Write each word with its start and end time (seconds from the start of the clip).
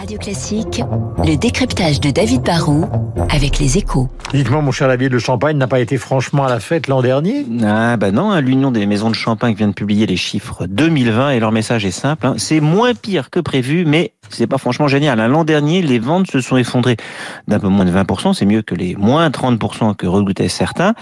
Radio 0.00 0.16
Classique, 0.18 0.82
le 1.26 1.36
décryptage 1.36 2.00
de 2.00 2.10
David 2.10 2.40
Barrault 2.42 2.86
avec 3.28 3.58
les 3.58 3.76
échos. 3.76 4.08
Dites-moi, 4.32 4.62
mon 4.62 4.70
cher 4.72 4.88
David, 4.88 5.12
le 5.12 5.18
champagne 5.18 5.58
n'a 5.58 5.66
pas 5.66 5.78
été 5.80 5.98
franchement 5.98 6.44
à 6.46 6.48
la 6.48 6.58
fête 6.58 6.88
l'an 6.88 7.02
dernier 7.02 7.44
Ah 7.62 7.96
bah 7.98 8.10
non, 8.10 8.30
hein, 8.30 8.40
l'Union 8.40 8.70
des 8.70 8.86
maisons 8.86 9.10
de 9.10 9.14
champagne 9.14 9.54
vient 9.54 9.68
de 9.68 9.74
publier 9.74 10.06
les 10.06 10.16
chiffres 10.16 10.66
2020 10.66 11.30
et 11.32 11.40
leur 11.40 11.52
message 11.52 11.84
est 11.84 11.90
simple. 11.90 12.26
hein. 12.26 12.34
C'est 12.38 12.60
moins 12.60 12.94
pire 12.94 13.28
que 13.28 13.40
prévu, 13.40 13.84
mais 13.84 14.12
c'est 14.30 14.46
pas 14.46 14.56
franchement 14.58 14.88
génial. 14.88 15.20
hein. 15.20 15.28
L'an 15.28 15.44
dernier, 15.44 15.82
les 15.82 15.98
ventes 15.98 16.30
se 16.30 16.40
sont 16.40 16.56
effondrées 16.56 16.96
d'un 17.48 17.58
peu 17.58 17.68
moins 17.68 17.84
de 17.84 17.90
20%. 17.90 18.32
C'est 18.32 18.46
mieux 18.46 18.62
que 18.62 18.74
les 18.74 18.94
moins 18.96 19.28
30% 19.28 19.94
que 19.96 20.06
redoutaient 20.06 20.48
certains. 20.48 20.94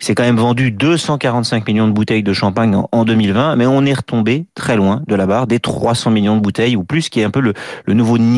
C'est 0.00 0.16
quand 0.16 0.24
même 0.24 0.38
vendu 0.38 0.72
245 0.72 1.68
millions 1.68 1.86
de 1.86 1.92
bouteilles 1.92 2.24
de 2.24 2.32
champagne 2.32 2.74
en- 2.74 2.88
en 2.90 3.04
2020, 3.04 3.54
mais 3.54 3.66
on 3.66 3.84
est 3.84 3.92
retombé 3.94 4.46
très 4.56 4.74
loin 4.74 5.02
de 5.06 5.14
la 5.14 5.26
barre 5.26 5.46
des 5.46 5.60
300 5.60 6.10
millions 6.10 6.34
de 6.34 6.40
bouteilles 6.40 6.74
ou 6.74 6.82
plus, 6.82 7.08
qui 7.08 7.20
est 7.20 7.24
un 7.24 7.30
peu 7.30 7.38
le, 7.40 7.52
le 7.84 7.94
nouveau 7.94 8.18
niveau 8.18 8.31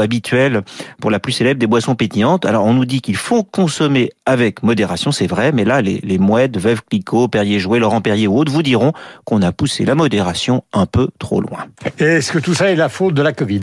habituel 0.00 0.62
pour 1.00 1.10
la 1.10 1.18
plus 1.18 1.32
célèbre 1.32 1.58
des 1.58 1.66
boissons 1.66 1.94
pétillantes. 1.94 2.46
Alors 2.46 2.64
on 2.64 2.72
nous 2.72 2.84
dit 2.84 3.00
qu'il 3.00 3.16
faut 3.16 3.42
consommer 3.42 4.10
avec 4.26 4.62
modération, 4.62 5.12
c'est 5.12 5.26
vrai, 5.26 5.52
mais 5.52 5.64
là 5.64 5.80
les, 5.82 6.00
les 6.02 6.18
mouettes, 6.18 6.56
Veuve 6.56 6.82
Clicquot, 6.88 7.28
Perrier 7.28 7.58
Jouet, 7.58 7.78
Laurent 7.78 8.00
Perrier 8.00 8.26
ou 8.28 8.38
autres 8.38 8.52
vous 8.52 8.62
diront 8.62 8.92
qu'on 9.24 9.42
a 9.42 9.52
poussé 9.52 9.84
la 9.84 9.94
modération 9.94 10.62
un 10.72 10.86
peu 10.86 11.08
trop 11.18 11.40
loin. 11.40 11.66
Est-ce 11.98 12.32
que 12.32 12.38
tout 12.38 12.54
ça 12.54 12.70
est 12.70 12.76
la 12.76 12.88
faute 12.88 13.14
de 13.14 13.22
la 13.22 13.32
Covid? 13.32 13.60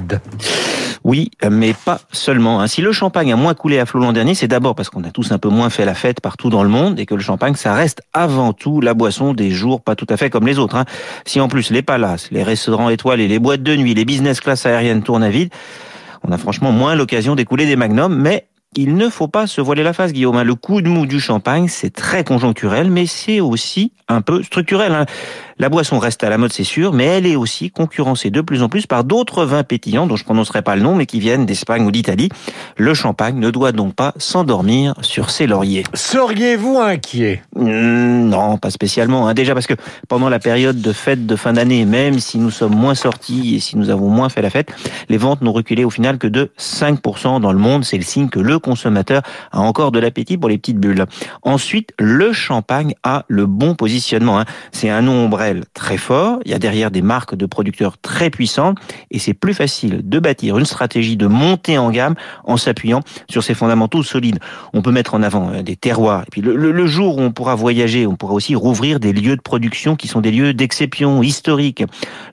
Oui, 1.03 1.31
mais 1.49 1.73
pas 1.73 2.01
seulement. 2.11 2.59
hein. 2.59 2.67
Si 2.67 2.81
le 2.81 2.91
champagne 2.91 3.31
a 3.31 3.37
moins 3.37 3.53
coulé 3.53 3.79
à 3.79 3.85
flot 3.85 4.01
l'an 4.01 4.11
dernier, 4.11 4.35
c'est 4.35 4.47
d'abord 4.49 4.75
parce 4.75 4.89
qu'on 4.89 5.03
a 5.05 5.11
tous 5.11 5.31
un 5.31 5.37
peu 5.37 5.47
moins 5.47 5.69
fait 5.69 5.85
la 5.85 5.93
fête 5.93 6.19
partout 6.19 6.49
dans 6.49 6.63
le 6.63 6.69
monde 6.69 6.99
et 6.99 7.05
que 7.05 7.15
le 7.15 7.21
champagne, 7.21 7.55
ça 7.55 7.73
reste 7.73 8.01
avant 8.13 8.51
tout 8.51 8.81
la 8.81 8.93
boisson 8.93 9.33
des 9.33 9.51
jours 9.51 9.79
pas 9.81 9.95
tout 9.95 10.07
à 10.09 10.17
fait 10.17 10.29
comme 10.29 10.45
les 10.45 10.59
autres. 10.59 10.75
hein. 10.75 10.83
Si 11.25 11.39
en 11.39 11.47
plus 11.47 11.69
les 11.69 11.81
palaces, 11.81 12.29
les 12.31 12.43
restaurants 12.43 12.89
étoilés, 12.89 13.29
les 13.29 13.39
boîtes 13.39 13.63
de 13.63 13.75
nuit, 13.75 13.93
les 13.93 14.03
business 14.03 14.41
class 14.41 14.65
aériennes 14.65 15.01
tournent 15.01 15.23
à 15.23 15.29
vide, 15.29 15.49
on 16.27 16.31
a 16.31 16.37
franchement 16.37 16.71
moins 16.71 16.95
l'occasion 16.95 17.35
d'écouler 17.35 17.65
des 17.65 17.75
magnums, 17.75 18.15
mais 18.15 18.47
il 18.75 18.95
ne 18.95 19.09
faut 19.09 19.29
pas 19.29 19.47
se 19.47 19.61
voiler 19.61 19.81
la 19.81 19.93
face, 19.93 20.11
Guillaume. 20.11 20.35
hein. 20.35 20.43
Le 20.43 20.55
coup 20.55 20.81
de 20.81 20.89
mou 20.89 21.05
du 21.05 21.19
champagne, 21.19 21.67
c'est 21.69 21.89
très 21.89 22.23
conjoncturel, 22.23 22.91
mais 22.91 23.05
c'est 23.05 23.39
aussi 23.39 23.93
un 24.09 24.21
peu 24.21 24.43
structurel. 24.43 25.05
La 25.59 25.69
boisson 25.69 25.97
reste 25.97 26.23
à 26.23 26.29
la 26.29 26.37
mode, 26.37 26.53
c'est 26.53 26.63
sûr, 26.63 26.93
mais 26.93 27.05
elle 27.05 27.25
est 27.25 27.35
aussi 27.35 27.71
concurrencée 27.71 28.29
de 28.29 28.41
plus 28.41 28.61
en 28.61 28.69
plus 28.69 28.85
par 28.85 29.03
d'autres 29.03 29.43
vins 29.43 29.63
pétillants, 29.63 30.05
dont 30.05 30.15
je 30.15 30.23
prononcerai 30.23 30.61
pas 30.61 30.75
le 30.75 30.83
nom, 30.83 30.93
mais 30.93 31.07
qui 31.07 31.19
viennent 31.19 31.47
d'Espagne 31.47 31.83
ou 31.83 31.89
d'Italie. 31.91 32.29
Le 32.77 32.93
champagne 32.93 33.39
ne 33.39 33.49
doit 33.49 33.71
donc 33.71 33.95
pas 33.95 34.13
s'endormir 34.17 34.93
sur 35.01 35.31
ses 35.31 35.47
lauriers. 35.47 35.83
Seriez-vous 35.95 36.77
inquiet? 36.77 37.41
Hmm, 37.55 38.29
non, 38.29 38.57
pas 38.57 38.69
spécialement. 38.69 39.27
hein. 39.27 39.33
Déjà 39.33 39.55
parce 39.55 39.65
que 39.65 39.73
pendant 40.07 40.29
la 40.29 40.37
période 40.37 40.79
de 40.79 40.91
fête 40.93 41.25
de 41.25 41.35
fin 41.35 41.53
d'année, 41.53 41.85
même 41.85 42.19
si 42.19 42.37
nous 42.37 42.51
sommes 42.51 42.75
moins 42.75 42.93
sortis 42.95 43.55
et 43.55 43.59
si 43.59 43.77
nous 43.77 43.89
avons 43.89 44.09
moins 44.09 44.29
fait 44.29 44.43
la 44.43 44.51
fête, 44.51 44.69
les 45.09 45.17
ventes 45.17 45.41
n'ont 45.41 45.53
reculé 45.53 45.83
au 45.83 45.89
final 45.89 46.19
que 46.19 46.27
de 46.27 46.51
5% 46.59 47.41
dans 47.41 47.51
le 47.51 47.57
monde. 47.59 47.83
C'est 47.83 47.97
le 47.97 48.03
signe 48.03 48.29
que 48.29 48.39
le 48.39 48.59
consommateur 48.59 49.23
a 49.51 49.59
encore 49.61 49.91
de 49.91 49.99
l'appétit 49.99 50.37
pour 50.37 50.49
les 50.49 50.59
petites 50.59 50.79
bulles. 50.79 51.05
Ensuite, 51.41 51.93
le 51.97 52.31
champagne 52.31 52.93
a 53.03 53.25
le 53.27 53.47
bon 53.47 53.73
positionnement. 53.73 54.39
hein. 54.39 54.45
C'est 54.71 54.89
un 54.89 55.01
nom 55.01 55.27
très 55.73 55.97
fort. 55.97 56.39
Il 56.45 56.51
y 56.51 56.53
a 56.53 56.59
derrière 56.59 56.91
des 56.91 57.01
marques 57.01 57.35
de 57.35 57.45
producteurs 57.45 57.97
très 57.97 58.29
puissantes 58.29 58.77
et 59.11 59.19
c'est 59.19 59.33
plus 59.33 59.53
facile 59.53 60.01
de 60.07 60.19
bâtir 60.19 60.57
une 60.57 60.65
stratégie 60.65 61.17
de 61.17 61.27
montée 61.27 61.77
en 61.77 61.91
gamme 61.91 62.15
en 62.43 62.57
s'appuyant 62.57 63.01
sur 63.29 63.43
ces 63.43 63.53
fondamentaux 63.53 64.03
solides. 64.03 64.39
On 64.73 64.81
peut 64.81 64.91
mettre 64.91 65.13
en 65.13 65.23
avant 65.23 65.51
euh, 65.51 65.61
des 65.61 65.75
terroirs. 65.75 66.23
Et 66.23 66.31
puis 66.31 66.41
le 66.41 66.87
jour 66.87 67.17
où 67.17 67.21
on 67.21 67.31
pourra 67.31 67.55
voyager, 67.55 68.07
on 68.07 68.15
pourra 68.15 68.33
aussi 68.33 68.55
rouvrir 68.55 68.99
des 68.99 69.13
lieux 69.13 69.35
de 69.35 69.41
production 69.41 69.95
qui 69.95 70.07
sont 70.07 70.21
des 70.21 70.31
lieux 70.31 70.53
d'exception 70.53 71.21
historiques. 71.23 71.83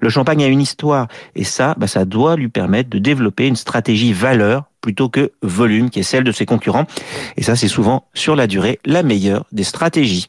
Le 0.01 0.09
champagne 0.09 0.45
a 0.45 0.47
une 0.47 0.61
histoire 0.61 1.09
et 1.35 1.45
ça, 1.45 1.75
bah, 1.79 1.87
ça 1.87 2.05
doit 2.05 2.37
lui 2.37 2.49
permettre 2.49 2.91
de 2.91 2.99
développer 2.99 3.47
une 3.47 3.57
stratégie 3.57 4.13
valeur 4.13 4.65
plutôt 4.81 5.09
que 5.09 5.33
volume, 5.43 5.89
qui 5.89 6.01
est 6.01 6.03
celle 6.03 6.25
de 6.25 6.33
ses 6.33 6.45
concurrents. 6.45 6.85
Et 7.37 7.43
ça, 7.43 7.57
c'est 7.57 7.69
souvent 7.69 8.05
sur 8.13 8.37
la 8.37 8.47
durée 8.47 8.79
la 8.85 9.03
meilleure 9.03 9.47
des 9.51 9.65
stratégies. 9.65 10.27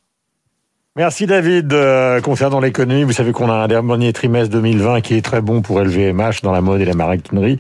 Merci 0.98 1.26
David. 1.26 1.74
Euh, 1.74 2.22
concernant 2.22 2.62
l'économie, 2.62 3.04
vous 3.04 3.12
savez 3.12 3.34
qu'on 3.34 3.50
a 3.50 3.54
un 3.56 3.68
dernier 3.68 4.14
trimestre 4.14 4.50
2020 4.54 5.02
qui 5.02 5.16
est 5.16 5.22
très 5.22 5.42
bon 5.42 5.62
pour 5.62 5.82
LVMH 5.82 6.42
dans 6.42 6.54
la 6.54 6.62
mode 6.62 6.80
et 6.80 6.86
la 6.86 6.94
maroquinerie. 6.94 7.60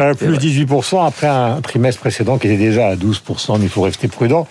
Euh, 0.00 0.14
plus 0.14 0.38
18% 0.38 1.04
après 1.04 1.26
un 1.26 1.60
trimestre 1.60 2.00
précédent 2.00 2.38
qui 2.38 2.46
était 2.46 2.56
déjà 2.56 2.90
à 2.90 2.94
12%, 2.94 3.58
mais 3.58 3.64
il 3.64 3.68
faut 3.68 3.82
rester 3.82 4.06
prudent 4.06 4.46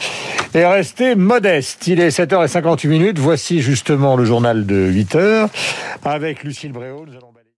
et 0.54 0.66
rester 0.66 1.16
modeste. 1.16 1.88
Il 1.88 2.02
est 2.02 2.10
7h58 2.10 2.90
minutes. 2.90 3.18
Voici 3.18 3.62
justement 3.62 4.18
le 4.18 4.26
journal 4.26 4.66
de 4.66 4.92
8h 4.92 5.48
avec 6.04 6.44
Lucille 6.44 6.74
Bréau. 6.74 7.06
Nous 7.08 7.14
allons 7.14 7.37